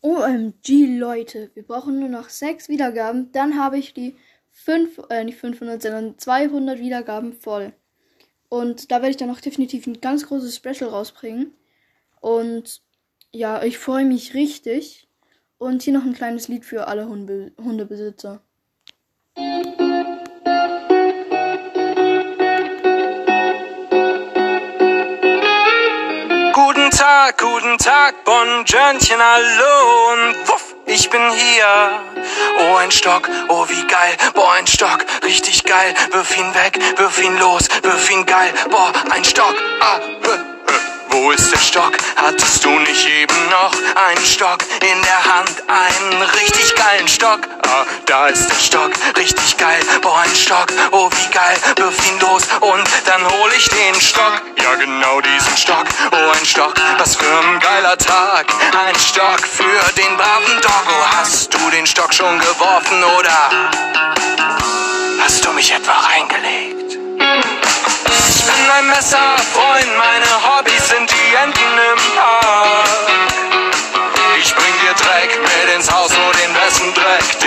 OMG, 0.00 0.98
Leute, 0.98 1.50
wir 1.54 1.64
brauchen 1.64 1.98
nur 1.98 2.08
noch 2.08 2.28
sechs 2.28 2.68
Wiedergaben. 2.68 3.32
Dann 3.32 3.58
habe 3.58 3.78
ich 3.78 3.94
die 3.94 4.16
fünf, 4.50 5.00
äh, 5.10 5.24
nicht 5.24 5.38
500, 5.38 5.82
sondern 5.82 6.18
200 6.18 6.78
Wiedergaben 6.78 7.32
voll. 7.32 7.72
Und 8.48 8.90
da 8.90 8.96
werde 8.96 9.10
ich 9.10 9.16
dann 9.16 9.30
auch 9.30 9.40
definitiv 9.40 9.86
ein 9.86 10.00
ganz 10.00 10.26
großes 10.26 10.56
Special 10.56 10.90
rausbringen. 10.90 11.54
Und 12.20 12.82
ja, 13.32 13.62
ich 13.62 13.78
freue 13.78 14.04
mich 14.04 14.34
richtig. 14.34 15.08
Und 15.58 15.82
hier 15.82 15.92
noch 15.92 16.04
ein 16.04 16.14
kleines 16.14 16.48
Lied 16.48 16.64
für 16.64 16.86
alle 16.88 17.08
Hunde 17.08 17.52
Hundebesitzer. 17.58 18.42
Tag, 27.28 27.36
guten 27.36 27.76
Tag, 27.76 28.24
Bonjournchen, 28.24 29.20
hallo 29.20 30.12
und 30.12 30.48
wuff, 30.48 30.74
ich 30.86 31.10
bin 31.10 31.20
hier. 31.30 32.00
Oh, 32.58 32.76
ein 32.76 32.90
Stock, 32.90 33.28
oh, 33.48 33.68
wie 33.68 33.86
geil, 33.86 34.16
boah, 34.32 34.52
ein 34.52 34.66
Stock, 34.66 35.04
richtig 35.22 35.64
geil, 35.64 35.94
wirf 36.12 36.38
ihn 36.38 36.54
weg, 36.54 36.78
wirf 36.96 37.22
ihn 37.22 37.36
los, 37.38 37.68
wirf 37.82 38.10
ihn 38.10 38.24
geil, 38.24 38.54
boah, 38.70 38.94
ein 39.10 39.24
Stock, 39.26 39.54
ah, 39.80 39.98
äh. 39.98 40.58
Wo 41.10 41.30
ist 41.32 41.50
der 41.50 41.58
Stock? 41.58 41.92
Hattest 42.16 42.64
du 42.64 42.70
nicht 42.70 43.08
eben 43.08 43.48
noch 43.50 43.72
einen 43.96 44.24
Stock 44.24 44.58
in 44.82 45.02
der 45.02 45.24
Hand? 45.24 45.64
Einen 45.66 46.22
richtig 46.22 46.74
geilen 46.74 47.08
Stock? 47.08 47.40
Ah, 47.66 47.84
da 48.06 48.28
ist 48.28 48.48
der 48.48 48.54
Stock, 48.54 48.90
richtig 49.16 49.56
geil. 49.56 49.80
Boah, 50.02 50.20
ein 50.20 50.34
Stock, 50.34 50.66
oh 50.92 51.10
wie 51.10 51.34
geil. 51.34 51.56
Wirf 51.76 52.06
ihn 52.06 52.20
los 52.20 52.42
und 52.60 52.88
dann 53.06 53.24
hol 53.24 53.50
ich 53.56 53.68
den 53.68 54.00
Stock. 54.00 54.42
Ja, 54.62 54.74
genau 54.74 55.20
Stock. 55.58 55.86
Oh, 56.12 56.30
ein 56.38 56.46
Stock, 56.46 56.74
was 56.98 57.16
für 57.16 57.26
ein 57.26 57.58
geiler 57.58 57.98
Tag. 57.98 58.46
Ein 58.86 58.94
Stock 58.94 59.40
für 59.40 59.92
den 59.96 60.16
braven 60.16 60.60
Doggo. 60.62 60.96
Hast 61.18 61.52
du 61.52 61.58
den 61.70 61.84
Stock 61.84 62.14
schon 62.14 62.38
geworfen 62.38 63.02
oder 63.18 63.50
hast 65.20 65.44
du 65.44 65.52
mich 65.52 65.72
etwa 65.72 65.92
reingelegt? 65.92 66.96
Ich 68.28 68.44
bin 68.44 68.70
ein 68.70 68.86
Messerfreund, 68.86 69.96
meine 69.98 70.30
Hobbys 70.46 70.88
sind 70.88 71.10
die 71.10 71.34
Enten 71.34 71.78
im 71.92 72.14
Park. 72.14 72.88
Ich 74.40 74.54
bring 74.54 74.74
dir 74.80 74.94
Dreck 74.94 75.40
mit 75.42 75.74
ins 75.74 75.90
Haus, 75.90 76.10
nur 76.10 76.32
den 76.34 76.54
besten 76.54 76.94
Dreck, 76.94 77.40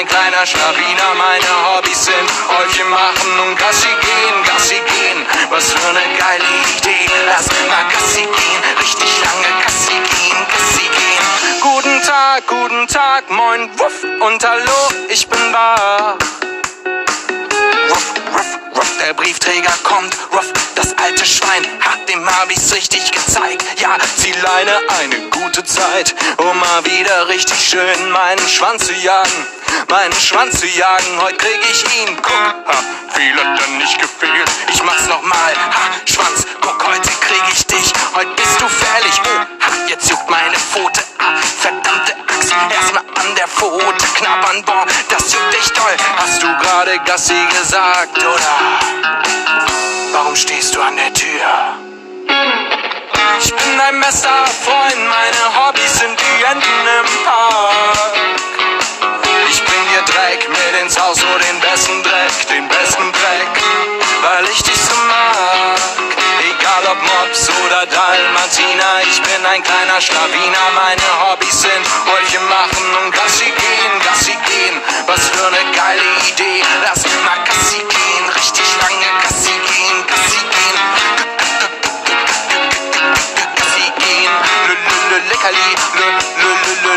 ein 0.00 0.06
kleiner 0.06 0.46
Schlawiner. 0.46 1.14
Meine 1.14 1.76
Hobbys 1.76 2.04
sind 2.06 2.30
Häufchen 2.48 2.88
machen 2.88 3.40
und 3.40 3.58
Gassi 3.58 3.88
gehen, 3.88 4.36
Gassi 4.46 4.76
gehen. 4.76 5.26
Was 5.50 5.72
für 5.72 5.88
eine 5.88 6.00
geile 6.16 6.44
Idee, 6.78 7.10
lass 7.26 7.46
mal 7.68 7.84
Gassi 7.92 8.22
gehen, 8.22 8.60
richtig 8.80 9.10
lange 9.24 9.62
Gassi 9.62 9.92
gehen, 9.92 10.38
Gassi 10.52 10.88
gehen. 10.88 11.60
Guten 11.60 12.02
Tag, 12.02 12.46
guten 12.46 12.86
Tag, 12.86 13.30
moin, 13.30 13.68
wuff 13.78 14.02
und 14.26 14.42
hallo, 14.42 14.80
ich 15.10 15.28
bin 15.28 15.52
wach. 15.52 16.16
Ruff, 17.90 18.06
ruff, 18.32 18.58
ruff, 18.76 18.90
der 19.04 19.12
Briefträger 19.12 19.74
kommt. 19.82 20.16
Ruff, 20.32 20.50
das 20.76 20.96
alte 20.96 21.26
Schwein, 21.26 21.66
dem 22.10 22.26
hab 22.26 22.50
ich's 22.50 22.72
richtig 22.74 23.12
gezeigt. 23.12 23.64
Ja, 23.80 23.96
Zieleine, 24.16 24.72
eine 25.00 25.28
gute 25.30 25.64
Zeit, 25.64 26.14
um 26.38 26.58
mal 26.58 26.84
wieder 26.84 27.28
richtig 27.28 27.58
schön 27.60 28.10
meinen 28.10 28.48
Schwanz 28.48 28.86
zu 28.86 28.94
jagen. 28.94 29.46
Meinen 29.88 30.12
Schwanz 30.14 30.58
zu 30.58 30.66
jagen, 30.66 31.20
heute 31.20 31.36
krieg 31.36 31.60
ich 31.70 31.84
ihn. 32.00 32.16
Guck, 32.16 32.32
ha, 32.32 32.84
viel 33.14 33.34
hat 33.34 33.60
dann 33.60 33.78
nicht 33.78 33.98
gefehlt. 34.00 34.50
Ich 34.72 34.82
mach's 34.82 35.06
nochmal, 35.06 35.54
ha, 35.54 35.90
Schwanz, 36.04 36.46
guck, 36.60 36.84
heute 36.88 37.08
krieg 37.20 37.42
ich 37.52 37.64
dich. 37.66 37.92
Heute 38.14 38.30
bist 38.30 38.60
du 38.60 38.68
fällig, 38.68 39.20
oh, 39.24 39.64
ha, 39.64 39.88
jetzt 39.88 40.10
juckt 40.10 40.28
meine 40.28 40.56
Pfote. 40.58 41.02
Ah, 41.18 41.36
verdammte 41.60 42.16
Axt, 42.26 42.52
erstmal 42.74 43.04
an 43.14 43.34
der 43.36 43.46
Pfote 43.46 44.06
knabbern, 44.16 44.64
boah, 44.64 44.84
das 45.10 45.32
juckt 45.32 45.54
echt 45.54 45.74
toll. 45.76 45.96
Hast 46.16 46.42
du 46.42 46.46
gerade 46.58 46.98
Gassi 47.04 47.46
gesagt, 47.56 48.18
oder? 48.18 49.60
Warum 50.12 50.34
stehst 50.34 50.74
du 50.74 50.80
an 50.80 50.96
der 50.96 51.14
Tür? 51.14 51.79
Oder 67.80 67.86
Dalmatiner, 67.86 69.00
ich 69.08 69.22
bin 69.22 69.46
ein 69.46 69.62
kleiner 69.62 70.00
Schlawiner. 70.00 70.66
Meine 70.74 71.08
Hobbys 71.22 71.62
sind 71.62 71.86
Häufchen 72.06 72.44
machen 72.48 72.86
und 73.02 73.12
Gassi 73.12 73.44
gehen, 73.44 73.92
Gassi 74.04 74.32
gehen. 74.32 74.80
Was 75.06 75.28
für 75.28 75.46
eine 75.46 75.64
geile 75.72 76.02
Idee, 76.28 76.62
lass 76.84 77.04
mal 77.24 77.40
Gassi 77.44 77.78
gehen, 77.78 78.28
richtig 78.36 78.66
lange 78.82 79.08
Gassi 79.22 79.52
gehen, 79.52 80.06
Gassi 80.06 80.40
gehen. 80.52 80.76
Gassi 83.56 83.86
gehen, 83.98 84.32
leckerli, 85.30 85.68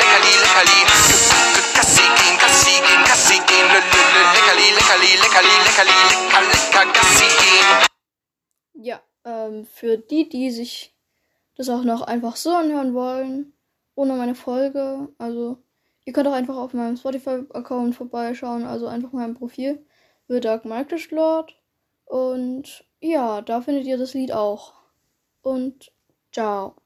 leckerli, 0.00 0.34
leckerli. 0.42 0.80
Gassi 1.74 2.02
gehen, 2.02 2.38
Gassi 2.38 2.80
gehen, 2.80 3.04
Gassi 3.04 3.38
gehen, 3.46 3.66
leckerli, 3.70 4.70
leckerli, 4.74 5.14
leckerli, 5.22 5.52
leckerli, 5.62 5.96
lecker, 6.10 6.42
lecker, 6.42 6.86
Gassi 6.92 7.28
gehen. 7.38 7.93
Ähm, 9.24 9.64
für 9.64 9.96
die, 9.96 10.28
die 10.28 10.50
sich 10.50 10.94
das 11.56 11.68
auch 11.68 11.84
noch 11.84 12.02
einfach 12.02 12.36
so 12.36 12.50
anhören 12.50 12.94
wollen, 12.94 13.52
ohne 13.94 14.14
meine 14.14 14.34
Folge, 14.34 15.08
also 15.18 15.58
ihr 16.04 16.12
könnt 16.12 16.28
auch 16.28 16.32
einfach 16.32 16.56
auf 16.56 16.74
meinem 16.74 16.96
Spotify-Account 16.96 17.94
vorbeischauen, 17.94 18.64
also 18.64 18.86
einfach 18.86 19.12
meinem 19.12 19.34
Profil, 19.34 19.84
wird 20.26 20.44
Dark 20.44 20.64
Market 20.64 21.10
Lord. 21.10 21.56
Und 22.04 22.84
ja, 23.00 23.42
da 23.42 23.60
findet 23.60 23.86
ihr 23.86 23.98
das 23.98 24.14
Lied 24.14 24.32
auch. 24.32 24.74
Und 25.42 25.92
ciao. 26.32 26.76